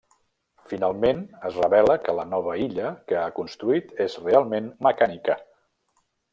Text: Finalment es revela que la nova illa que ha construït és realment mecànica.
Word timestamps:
Finalment 0.69 1.19
es 1.49 1.59
revela 1.63 1.97
que 2.07 2.15
la 2.21 2.25
nova 2.31 2.57
illa 2.65 2.95
que 3.11 3.21
ha 3.21 3.27
construït 3.37 3.95
és 4.09 4.19
realment 4.27 4.73
mecànica. 4.91 5.41